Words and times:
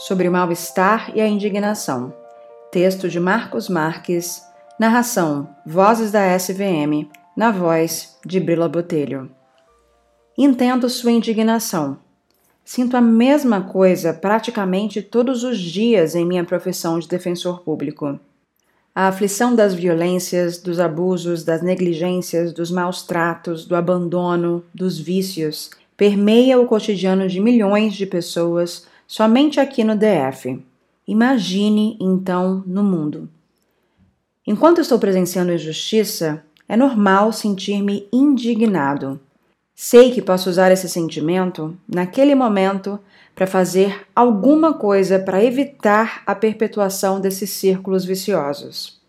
sobre 0.00 0.26
o 0.26 0.32
mal-estar 0.32 1.12
e 1.14 1.20
a 1.20 1.28
indignação. 1.28 2.14
Texto 2.72 3.06
de 3.06 3.20
Marcos 3.20 3.68
Marques. 3.68 4.42
Narração: 4.78 5.46
Vozes 5.66 6.10
da 6.10 6.34
SVM. 6.38 7.06
Na 7.36 7.50
voz 7.50 8.18
de 8.24 8.40
Brila 8.40 8.66
Botelho. 8.66 9.30
Entendo 10.38 10.88
sua 10.88 11.12
indignação. 11.12 11.98
Sinto 12.64 12.96
a 12.96 13.00
mesma 13.00 13.60
coisa 13.60 14.14
praticamente 14.14 15.02
todos 15.02 15.44
os 15.44 15.58
dias 15.58 16.14
em 16.14 16.24
minha 16.24 16.44
profissão 16.44 16.98
de 16.98 17.06
defensor 17.06 17.60
público. 17.60 18.18
A 18.94 19.08
aflição 19.08 19.54
das 19.54 19.74
violências, 19.74 20.58
dos 20.58 20.80
abusos, 20.80 21.44
das 21.44 21.60
negligências, 21.60 22.54
dos 22.54 22.70
maus 22.70 23.02
tratos, 23.02 23.66
do 23.66 23.76
abandono, 23.76 24.64
dos 24.74 24.98
vícios, 24.98 25.70
permeia 25.94 26.58
o 26.58 26.66
cotidiano 26.66 27.28
de 27.28 27.38
milhões 27.38 27.94
de 27.94 28.06
pessoas 28.06 28.88
somente 29.10 29.58
aqui 29.58 29.82
no 29.82 29.96
DF. 29.96 30.64
Imagine, 31.04 31.98
então, 32.00 32.62
no 32.64 32.84
mundo. 32.84 33.28
Enquanto 34.46 34.80
estou 34.80 35.00
presenciando 35.00 35.52
injustiça, 35.52 36.44
é 36.68 36.76
normal 36.76 37.32
sentir-me 37.32 38.06
indignado. 38.12 39.18
Sei 39.74 40.12
que 40.12 40.22
posso 40.22 40.48
usar 40.48 40.70
esse 40.70 40.88
sentimento, 40.88 41.76
naquele 41.92 42.36
momento, 42.36 43.00
para 43.34 43.48
fazer 43.48 44.06
alguma 44.14 44.74
coisa 44.74 45.18
para 45.18 45.42
evitar 45.42 46.22
a 46.24 46.32
perpetuação 46.32 47.20
desses 47.20 47.50
círculos 47.50 48.04
viciosos. 48.04 49.00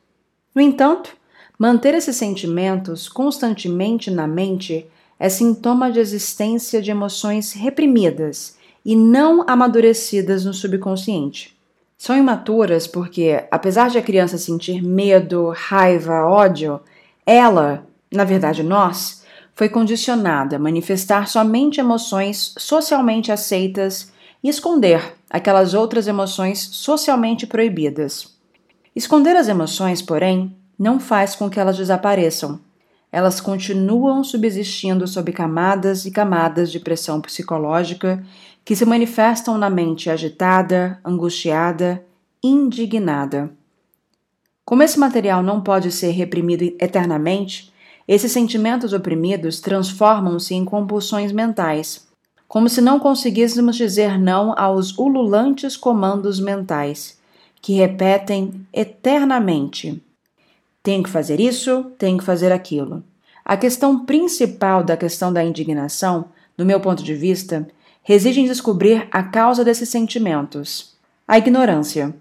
No 0.56 0.64
entanto, 0.64 1.16
manter 1.60 1.94
esses 1.94 2.16
sentimentos 2.16 3.08
constantemente 3.08 4.10
na 4.10 4.26
mente 4.26 4.84
é 5.20 5.30
sintoma 5.30 5.92
de 5.92 6.00
existência 6.00 6.82
de 6.82 6.90
emoções 6.90 7.54
reprimidas 7.54 8.60
e 8.86 8.96
não 8.96 9.44
amadurecidas 9.48 10.46
no 10.46 10.54
subconsciente. 10.54 11.56
São 11.98 12.18
imaturas 12.18 12.88
porque, 12.88 13.46
apesar 13.52 13.90
de 13.90 13.98
a 13.98 14.02
criança 14.02 14.38
sentir 14.38 14.82
medo, 14.82 15.54
raiva, 15.56 16.26
ódio, 16.26 16.80
ela, 17.26 17.86
na 18.12 18.24
verdade 18.24 18.64
nós, 18.64 19.24
foi 19.54 19.70
condicionada 19.70 20.56
a 20.56 20.60
manifestar 20.60 21.28
somente 21.28 21.80
emoções 21.80 22.56
socialmente 22.58 23.32
aceitas 23.32 24.12
e 24.44 24.50
esconder 24.50 25.14
aquelas 25.30 25.74
outras 25.74 26.08
emoções 26.08 26.60
socialmente 26.72 27.46
proibidas. 27.46 28.36
Esconder 28.96 29.36
as 29.36 29.48
emoções, 29.48 30.02
porém, 30.02 30.56
não 30.78 31.00
faz 31.00 31.36
com 31.36 31.50
que 31.50 31.60
elas 31.60 31.78
desapareçam. 31.78 32.60
Elas 33.12 33.40
continuam 33.40 34.24
subsistindo 34.24 35.08
sob 35.08 35.32
camadas 35.32 36.06
e 36.06 36.12
camadas 36.12 36.72
de 36.72 36.80
pressão 36.80 37.22
psicológica 37.22 38.26
que 38.64 38.76
se 38.76 38.86
manifestam 38.86 39.58
na 39.58 39.70
mente 39.70 40.10
agitada, 40.10 41.00
angustiada, 41.04 42.06
indignada. 42.44 43.52
Como 44.64 44.84
esse 44.84 45.00
material 45.00 45.42
não 45.42 45.62
pode 45.62 45.92
ser 45.92 46.12
reprimido 46.12 46.64
eternamente, 46.80 47.74
esses 48.08 48.32
sentimentos 48.32 48.94
oprimidos 48.94 49.60
transformam-se 49.60 50.54
em 50.54 50.64
compulsões 50.64 51.32
mentais 51.32 52.10
como 52.52 52.68
se 52.68 52.82
não 52.82 53.00
conseguíssemos 53.00 53.78
dizer 53.78 54.20
não 54.20 54.54
aos 54.60 54.98
ululantes 54.98 55.78
comandos 55.78 56.38
mentais, 56.38 57.18
que 57.62 57.76
repetem 57.76 58.68
eternamente: 58.74 60.04
tenho 60.84 61.02
que 61.02 61.10
fazer 61.10 61.40
isso, 61.40 61.86
tenho 61.98 62.18
que 62.18 62.26
fazer 62.26 62.52
aquilo. 62.52 63.06
A 63.46 63.56
questão 63.56 64.06
principal 64.06 64.84
da 64.84 64.98
questão 64.98 65.32
da 65.32 65.42
indignação, 65.42 66.26
do 66.58 66.66
meu 66.66 66.82
ponto 66.82 67.02
de 67.02 67.14
vista, 67.14 67.66
reside 68.04 68.42
em 68.42 68.46
descobrir 68.46 69.08
a 69.12 69.24
causa 69.24 69.64
desses 69.64 69.90
sentimentos: 69.90 70.96
a 71.28 71.38
ignorância. 71.38 72.14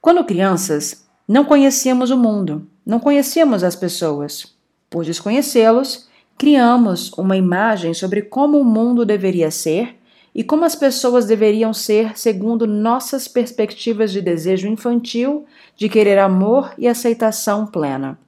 Quando 0.00 0.24
crianças, 0.24 1.06
não 1.26 1.44
conhecíamos 1.44 2.10
o 2.10 2.16
mundo, 2.16 2.66
não 2.86 2.98
conhecíamos 3.00 3.62
as 3.62 3.76
pessoas. 3.76 4.54
Por 4.88 5.04
desconhecê-los, 5.04 6.08
criamos 6.38 7.12
uma 7.12 7.36
imagem 7.36 7.92
sobre 7.92 8.22
como 8.22 8.58
o 8.58 8.64
mundo 8.64 9.04
deveria 9.04 9.50
ser 9.50 9.98
e 10.34 10.44
como 10.44 10.64
as 10.64 10.76
pessoas 10.76 11.26
deveriam 11.26 11.74
ser 11.74 12.16
segundo 12.16 12.66
nossas 12.66 13.26
perspectivas 13.26 14.12
de 14.12 14.22
desejo 14.22 14.68
infantil 14.68 15.44
de 15.76 15.88
querer 15.88 16.18
amor 16.18 16.72
e 16.78 16.86
aceitação 16.86 17.66
plena. 17.66 18.18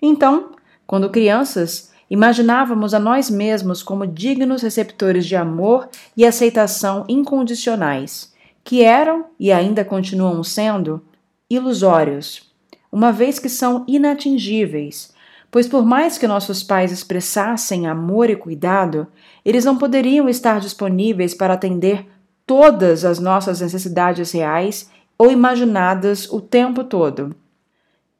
Então, 0.00 0.50
quando 0.86 1.08
crianças, 1.08 1.90
imaginávamos 2.10 2.94
a 2.94 2.98
nós 2.98 3.30
mesmos 3.30 3.82
como 3.82 4.06
dignos 4.06 4.62
receptores 4.62 5.26
de 5.26 5.36
amor 5.36 5.88
e 6.16 6.24
aceitação 6.24 7.04
incondicionais, 7.08 8.32
que 8.62 8.82
eram 8.82 9.26
e 9.38 9.52
ainda 9.52 9.84
continuam 9.84 10.42
sendo 10.42 11.02
ilusórios, 11.48 12.52
uma 12.90 13.12
vez 13.12 13.38
que 13.38 13.48
são 13.48 13.84
inatingíveis 13.86 15.14
pois 15.54 15.68
por 15.68 15.86
mais 15.86 16.18
que 16.18 16.26
nossos 16.26 16.64
pais 16.64 16.90
expressassem 16.90 17.86
amor 17.86 18.28
e 18.28 18.34
cuidado, 18.34 19.06
eles 19.44 19.64
não 19.64 19.78
poderiam 19.78 20.28
estar 20.28 20.58
disponíveis 20.58 21.32
para 21.32 21.54
atender 21.54 22.08
todas 22.44 23.04
as 23.04 23.20
nossas 23.20 23.60
necessidades 23.60 24.32
reais 24.32 24.90
ou 25.16 25.30
imaginadas 25.30 26.28
o 26.28 26.40
tempo 26.40 26.82
todo. 26.82 27.36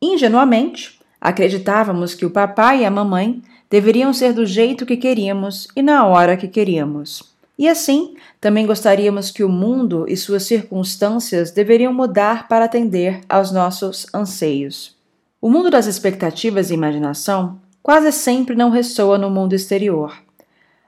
Ingenuamente, 0.00 1.00
acreditávamos 1.20 2.14
que 2.14 2.24
o 2.24 2.30
papai 2.30 2.82
e 2.82 2.84
a 2.84 2.90
mamãe 2.90 3.42
deveriam 3.74 4.12
ser 4.12 4.32
do 4.32 4.46
jeito 4.46 4.86
que 4.86 4.96
queríamos 4.96 5.66
e 5.74 5.82
na 5.82 6.06
hora 6.06 6.36
que 6.36 6.46
queríamos. 6.46 7.34
E 7.58 7.68
assim, 7.68 8.14
também 8.40 8.66
gostaríamos 8.66 9.32
que 9.32 9.42
o 9.42 9.48
mundo 9.48 10.04
e 10.06 10.16
suas 10.16 10.44
circunstâncias 10.44 11.50
deveriam 11.50 11.92
mudar 11.92 12.46
para 12.46 12.66
atender 12.66 13.22
aos 13.28 13.50
nossos 13.50 14.06
anseios. 14.14 14.96
O 15.42 15.50
mundo 15.50 15.70
das 15.70 15.86
expectativas 15.86 16.70
e 16.70 16.74
imaginação 16.74 17.58
quase 17.82 18.12
sempre 18.12 18.54
não 18.54 18.70
ressoa 18.70 19.18
no 19.18 19.28
mundo 19.28 19.56
exterior. 19.56 20.16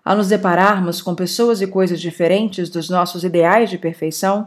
Ao 0.05 0.17
nos 0.17 0.29
depararmos 0.29 1.03
com 1.03 1.13
pessoas 1.13 1.61
e 1.61 1.67
coisas 1.67 2.01
diferentes 2.01 2.71
dos 2.71 2.89
nossos 2.89 3.25
ideais 3.25 3.69
de 3.69 3.79
perfeição, 3.79 4.47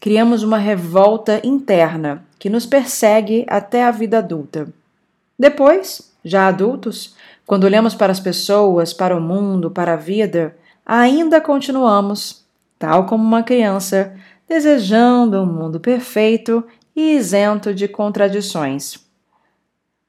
criamos 0.00 0.44
uma 0.44 0.58
revolta 0.58 1.40
interna 1.42 2.24
que 2.38 2.48
nos 2.48 2.66
persegue 2.66 3.44
até 3.48 3.82
a 3.82 3.90
vida 3.90 4.18
adulta. 4.18 4.68
Depois, 5.36 6.09
já 6.24 6.46
adultos, 6.46 7.16
quando 7.46 7.64
olhamos 7.64 7.94
para 7.94 8.12
as 8.12 8.20
pessoas, 8.20 8.92
para 8.92 9.16
o 9.16 9.20
mundo, 9.20 9.70
para 9.70 9.94
a 9.94 9.96
vida, 9.96 10.56
ainda 10.84 11.40
continuamos, 11.40 12.44
tal 12.78 13.06
como 13.06 13.24
uma 13.24 13.42
criança, 13.42 14.14
desejando 14.48 15.40
um 15.40 15.46
mundo 15.46 15.80
perfeito 15.80 16.64
e 16.94 17.16
isento 17.16 17.74
de 17.74 17.88
contradições. 17.88 18.98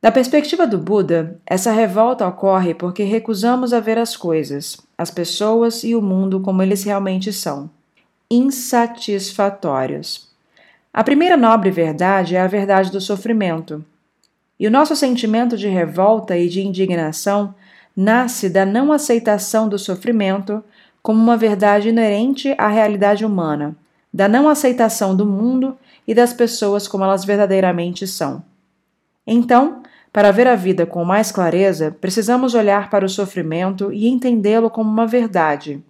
Da 0.01 0.11
perspectiva 0.11 0.65
do 0.65 0.79
Buda, 0.79 1.39
essa 1.45 1.71
revolta 1.71 2.27
ocorre 2.27 2.73
porque 2.73 3.03
recusamos 3.03 3.71
a 3.71 3.79
ver 3.79 3.99
as 3.99 4.17
coisas, 4.17 4.77
as 4.97 5.11
pessoas 5.11 5.83
e 5.83 5.93
o 5.93 6.01
mundo 6.01 6.39
como 6.39 6.63
eles 6.63 6.83
realmente 6.83 7.31
são 7.31 7.69
insatisfatórios. 8.31 10.31
A 10.93 11.03
primeira 11.03 11.35
nobre 11.35 11.69
verdade 11.69 12.35
é 12.35 12.41
a 12.41 12.47
verdade 12.47 12.91
do 12.91 13.01
sofrimento. 13.01 13.83
E 14.61 14.67
o 14.67 14.69
nosso 14.69 14.95
sentimento 14.95 15.57
de 15.57 15.67
revolta 15.67 16.37
e 16.37 16.47
de 16.47 16.61
indignação 16.61 17.55
nasce 17.97 18.47
da 18.47 18.63
não 18.63 18.93
aceitação 18.93 19.67
do 19.67 19.79
sofrimento 19.79 20.63
como 21.01 21.19
uma 21.19 21.35
verdade 21.35 21.89
inerente 21.89 22.53
à 22.59 22.67
realidade 22.67 23.25
humana, 23.25 23.75
da 24.13 24.27
não 24.27 24.47
aceitação 24.47 25.15
do 25.15 25.25
mundo 25.25 25.75
e 26.07 26.13
das 26.13 26.31
pessoas 26.31 26.87
como 26.87 27.03
elas 27.03 27.25
verdadeiramente 27.25 28.05
são. 28.05 28.43
Então, 29.25 29.81
para 30.13 30.29
ver 30.29 30.45
a 30.45 30.55
vida 30.55 30.85
com 30.85 31.03
mais 31.03 31.31
clareza, 31.31 31.97
precisamos 31.99 32.53
olhar 32.53 32.91
para 32.91 33.03
o 33.03 33.09
sofrimento 33.09 33.91
e 33.91 34.07
entendê-lo 34.07 34.69
como 34.69 34.91
uma 34.91 35.07
verdade. 35.07 35.83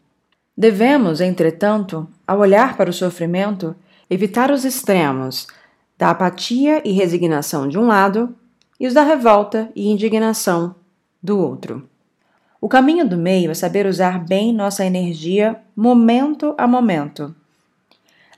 Devemos, 0.57 1.19
entretanto, 1.19 2.07
ao 2.25 2.39
olhar 2.39 2.77
para 2.77 2.89
o 2.89 2.93
sofrimento, 2.93 3.75
evitar 4.09 4.49
os 4.49 4.63
extremos 4.63 5.45
da 5.97 6.11
apatia 6.11 6.81
e 6.85 6.93
resignação 6.93 7.67
de 7.67 7.77
um 7.77 7.85
lado 7.85 8.33
e 8.81 8.85
os 8.85 8.93
da 8.93 9.03
revolta 9.03 9.69
e 9.73 9.87
indignação 9.87 10.75
do 11.23 11.39
outro. 11.39 11.87
O 12.59 12.67
caminho 12.67 13.07
do 13.07 13.15
meio 13.15 13.49
é 13.49 13.53
saber 13.53 13.85
usar 13.85 14.19
bem 14.19 14.51
nossa 14.51 14.83
energia 14.85 15.55
momento 15.73 16.53
a 16.57 16.67
momento 16.67 17.33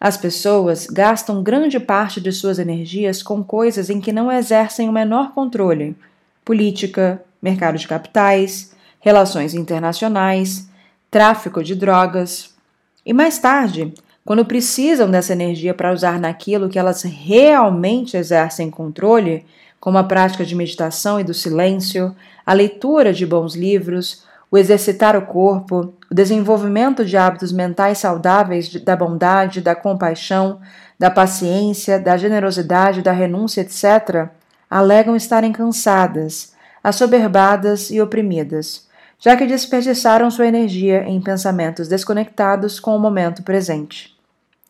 as 0.03 0.17
pessoas 0.17 0.85
gastam 0.85 1.41
grande 1.41 1.79
parte 1.79 2.19
de 2.19 2.29
suas 2.33 2.59
energias 2.59 3.23
com 3.23 3.41
coisas 3.41 3.89
em 3.89 4.01
que 4.01 4.11
não 4.11 4.29
exercem 4.29 4.89
o 4.89 4.91
menor 4.91 5.31
controle: 5.33 5.95
política, 6.43 7.23
mercado 7.41 7.77
de 7.77 7.87
capitais, 7.87 8.75
relações 8.99 9.53
internacionais, 9.53 10.67
tráfico 11.09 11.63
de 11.63 11.73
drogas. 11.73 12.53
E 13.05 13.13
mais 13.13 13.39
tarde, 13.39 13.93
quando 14.25 14.43
precisam 14.43 15.09
dessa 15.09 15.31
energia 15.31 15.73
para 15.73 15.93
usar 15.93 16.19
naquilo 16.19 16.67
que 16.67 16.77
elas 16.77 17.03
realmente 17.03 18.17
exercem 18.17 18.69
controle, 18.69 19.45
como 19.83 19.97
a 19.97 20.03
prática 20.05 20.45
de 20.45 20.55
meditação 20.55 21.19
e 21.19 21.25
do 21.25 21.33
silêncio, 21.33 22.15
a 22.45 22.53
leitura 22.53 23.11
de 23.11 23.25
bons 23.25 23.53
livros, 23.53 24.23
o 24.49 24.57
exercitar 24.57 25.13
o 25.13 25.23
corpo, 25.23 25.93
o 26.09 26.15
desenvolvimento 26.15 27.03
de 27.03 27.17
hábitos 27.17 27.51
mentais 27.51 27.97
saudáveis 27.97 28.73
da 28.81 28.95
bondade, 28.95 29.59
da 29.59 29.75
compaixão, 29.75 30.61
da 30.97 31.11
paciência, 31.11 31.99
da 31.99 32.15
generosidade, 32.15 33.01
da 33.01 33.11
renúncia, 33.11 33.59
etc., 33.59 34.29
alegam 34.69 35.17
estarem 35.17 35.51
cansadas, 35.51 36.53
assoberbadas 36.81 37.91
e 37.91 37.99
oprimidas, 37.99 38.87
já 39.19 39.35
que 39.35 39.45
desperdiçaram 39.45 40.31
sua 40.31 40.47
energia 40.47 41.03
em 41.03 41.19
pensamentos 41.19 41.89
desconectados 41.89 42.79
com 42.79 42.95
o 42.95 42.99
momento 42.99 43.43
presente. 43.43 44.17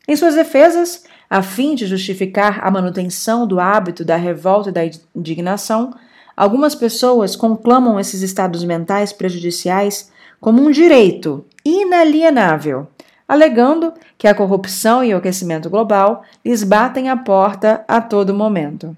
Em 0.08 0.16
suas 0.16 0.34
defesas, 0.34 1.04
a 1.34 1.42
fim 1.42 1.74
de 1.74 1.88
justificar 1.88 2.60
a 2.64 2.70
manutenção 2.70 3.48
do 3.48 3.60
hábito 3.60 4.06
da 4.06 4.16
revolta 4.16 4.70
e 4.70 4.72
da 4.72 4.82
indignação, 5.16 5.92
algumas 6.38 6.76
pessoas 6.76 7.36
conclamam 7.36 8.00
esses 8.00 8.22
estados 8.22 8.64
mentais 8.64 9.12
prejudiciais 9.12 10.12
como 10.40 10.62
um 10.62 10.70
direito 10.70 11.44
inalienável, 11.66 12.86
alegando 13.28 13.96
que 14.16 14.28
a 14.28 14.36
corrupção 14.36 15.04
e 15.04 15.12
o 15.12 15.18
aquecimento 15.18 15.72
global 15.72 16.22
lhes 16.46 16.64
batem 16.64 17.10
a 17.10 17.18
porta 17.18 17.84
a 17.88 18.00
todo 18.00 18.32
momento. 18.32 18.96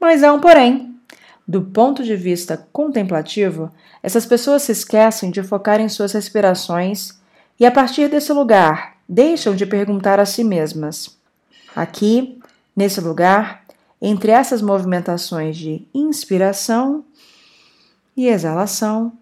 Mas 0.00 0.24
há 0.24 0.32
um 0.32 0.40
porém. 0.40 0.96
Do 1.46 1.62
ponto 1.62 2.02
de 2.02 2.16
vista 2.16 2.66
contemplativo, 2.72 3.70
essas 4.02 4.26
pessoas 4.26 4.62
se 4.62 4.72
esquecem 4.72 5.30
de 5.30 5.44
focar 5.44 5.80
em 5.80 5.88
suas 5.88 6.10
respirações 6.10 7.20
e, 7.58 7.64
a 7.64 7.70
partir 7.70 8.08
desse 8.08 8.32
lugar, 8.32 8.96
deixam 9.08 9.54
de 9.54 9.64
perguntar 9.64 10.18
a 10.18 10.26
si 10.26 10.42
mesmas: 10.42 11.17
aqui, 11.74 12.40
nesse 12.76 13.00
lugar, 13.00 13.64
entre 14.00 14.30
essas 14.30 14.62
movimentações 14.62 15.56
de 15.56 15.86
inspiração 15.92 17.04
e 18.16 18.28
exalação, 18.28 19.12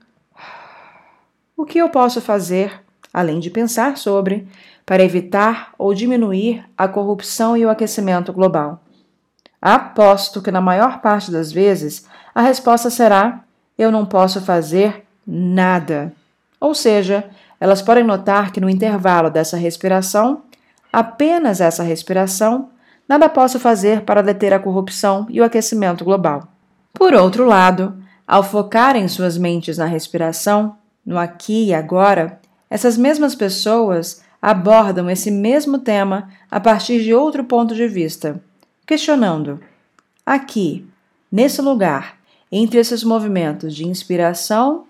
o 1.56 1.64
que 1.64 1.78
eu 1.78 1.88
posso 1.88 2.20
fazer, 2.20 2.82
além 3.12 3.40
de 3.40 3.50
pensar 3.50 3.96
sobre, 3.96 4.46
para 4.84 5.02
evitar 5.02 5.72
ou 5.78 5.94
diminuir 5.94 6.64
a 6.76 6.86
corrupção 6.86 7.56
e 7.56 7.64
o 7.64 7.70
aquecimento 7.70 8.32
global? 8.32 8.82
Aposto 9.60 10.42
que 10.42 10.50
na 10.50 10.60
maior 10.60 11.00
parte 11.00 11.30
das 11.30 11.50
vezes 11.50 12.06
a 12.34 12.42
resposta 12.42 12.90
será: 12.90 13.42
eu 13.78 13.90
não 13.90 14.04
posso 14.04 14.40
fazer 14.40 15.04
nada. 15.26 16.12
Ou 16.60 16.74
seja, 16.74 17.28
elas 17.58 17.82
podem 17.82 18.04
notar 18.04 18.52
que 18.52 18.60
no 18.60 18.70
intervalo 18.70 19.30
dessa 19.30 19.56
respiração, 19.56 20.42
apenas 20.96 21.60
essa 21.60 21.82
respiração, 21.82 22.70
nada 23.06 23.28
posso 23.28 23.60
fazer 23.60 24.00
para 24.00 24.22
deter 24.22 24.54
a 24.54 24.58
corrupção 24.58 25.26
e 25.28 25.38
o 25.38 25.44
aquecimento 25.44 26.02
global. 26.02 26.48
Por 26.94 27.12
outro 27.12 27.44
lado, 27.44 28.02
ao 28.26 28.42
focarem 28.42 29.06
suas 29.06 29.36
mentes 29.36 29.76
na 29.76 29.84
respiração, 29.84 30.78
no 31.04 31.18
aqui 31.18 31.66
e 31.66 31.74
agora, 31.74 32.40
essas 32.70 32.96
mesmas 32.96 33.34
pessoas 33.34 34.22
abordam 34.40 35.10
esse 35.10 35.30
mesmo 35.30 35.78
tema 35.78 36.30
a 36.50 36.58
partir 36.58 37.04
de 37.04 37.12
outro 37.12 37.44
ponto 37.44 37.74
de 37.74 37.86
vista, 37.86 38.42
questionando: 38.86 39.60
aqui, 40.24 40.88
nesse 41.30 41.60
lugar, 41.60 42.16
entre 42.50 42.80
esses 42.80 43.04
movimentos 43.04 43.74
de 43.74 43.86
inspiração 43.86 44.86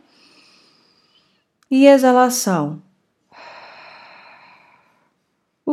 e 1.69 1.85
exalação, 1.85 2.81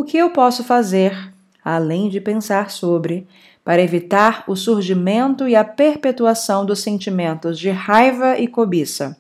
o 0.03 0.05
que 0.05 0.17
eu 0.17 0.31
posso 0.31 0.65
fazer, 0.65 1.31
além 1.63 2.09
de 2.09 2.19
pensar 2.19 2.69
sobre, 2.69 3.25
para 3.63 3.81
evitar 3.81 4.44
o 4.47 4.53
surgimento 4.53 5.47
e 5.47 5.55
a 5.55 5.63
perpetuação 5.63 6.65
dos 6.65 6.81
sentimentos 6.81 7.57
de 7.57 7.69
raiva 7.69 8.38
e 8.38 8.45
cobiça? 8.45 9.15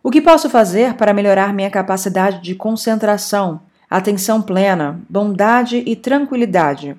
O 0.00 0.12
que 0.12 0.20
posso 0.20 0.48
fazer 0.48 0.94
para 0.94 1.12
melhorar 1.12 1.52
minha 1.52 1.68
capacidade 1.68 2.40
de 2.40 2.54
concentração, 2.54 3.62
atenção 3.90 4.40
plena, 4.40 5.00
bondade 5.10 5.82
e 5.84 5.96
tranquilidade? 5.96 6.96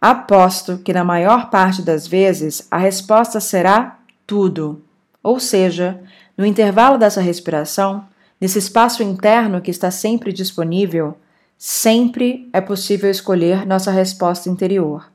Aposto 0.00 0.78
que 0.78 0.92
na 0.92 1.04
maior 1.04 1.50
parte 1.50 1.82
das 1.82 2.04
vezes 2.04 2.66
a 2.68 2.78
resposta 2.78 3.38
será 3.38 3.96
tudo. 4.26 4.82
Ou 5.22 5.38
seja, 5.38 6.00
no 6.36 6.44
intervalo 6.44 6.98
dessa 6.98 7.20
respiração, 7.20 8.04
nesse 8.40 8.58
espaço 8.58 9.04
interno 9.04 9.60
que 9.60 9.70
está 9.70 9.92
sempre 9.92 10.32
disponível, 10.32 11.16
sempre 11.58 12.48
é 12.52 12.60
possível 12.60 13.10
escolher 13.10 13.66
nossa 13.66 13.90
resposta 13.90 14.48
interior. 14.48 15.10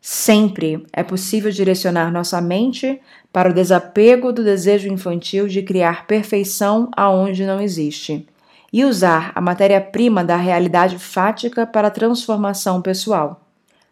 Sempre 0.00 0.84
é 0.92 1.04
possível 1.04 1.50
direcionar 1.50 2.12
nossa 2.12 2.40
mente 2.40 3.00
para 3.32 3.50
o 3.50 3.54
desapego 3.54 4.32
do 4.32 4.42
desejo 4.42 4.88
infantil 4.88 5.46
de 5.46 5.62
criar 5.62 6.06
perfeição 6.06 6.90
aonde 6.96 7.46
não 7.46 7.60
existe 7.60 8.26
e 8.72 8.84
usar 8.84 9.30
a 9.34 9.40
matéria-prima 9.40 10.24
da 10.24 10.36
realidade 10.36 10.98
fática 10.98 11.64
para 11.64 11.88
transformação 11.88 12.82
pessoal. 12.82 13.40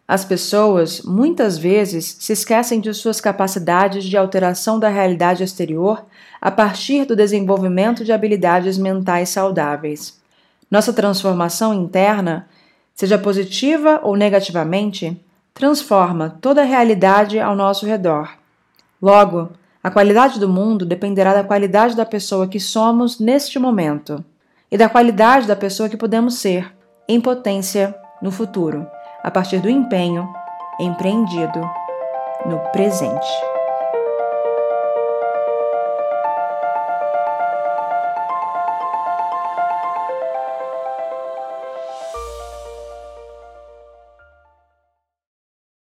As 0.07 0.23
pessoas 0.23 1.01
muitas 1.01 1.57
vezes 1.57 2.17
se 2.19 2.33
esquecem 2.33 2.79
de 2.79 2.93
suas 2.93 3.19
capacidades 3.19 4.03
de 4.03 4.15
alteração 4.15 4.79
da 4.79 4.89
realidade 4.89 5.43
exterior 5.43 6.05
a 6.39 6.51
partir 6.51 7.05
do 7.05 7.15
desenvolvimento 7.15 8.03
de 8.03 8.11
habilidades 8.11 8.77
mentais 8.77 9.29
saudáveis. 9.29 10.23
Nossa 10.69 10.91
transformação 10.93 11.73
interna, 11.73 12.47
seja 12.93 13.17
positiva 13.17 13.99
ou 14.03 14.15
negativamente, 14.15 15.21
transforma 15.53 16.37
toda 16.41 16.61
a 16.61 16.65
realidade 16.65 17.39
ao 17.39 17.55
nosso 17.55 17.85
redor. 17.85 18.29
Logo, 19.01 19.51
a 19.83 19.91
qualidade 19.91 20.39
do 20.39 20.49
mundo 20.49 20.85
dependerá 20.85 21.33
da 21.33 21.43
qualidade 21.43 21.95
da 21.95 22.05
pessoa 22.05 22.47
que 22.47 22.59
somos 22.59 23.19
neste 23.19 23.59
momento 23.59 24.23
e 24.71 24.77
da 24.77 24.89
qualidade 24.89 25.47
da 25.47 25.55
pessoa 25.55 25.87
que 25.87 25.97
podemos 25.97 26.35
ser, 26.35 26.73
em 27.07 27.21
potência, 27.21 27.95
no 28.21 28.31
futuro 28.31 28.87
a 29.25 29.31
partir 29.31 29.59
do 29.59 29.67
empenho 29.67 30.31
empreendido 30.79 31.59
no 32.45 32.59
presente. 32.71 33.54